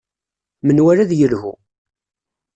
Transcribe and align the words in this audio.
Menwala 0.65 1.01
ad 1.03 1.11
yelhu. 1.19 1.53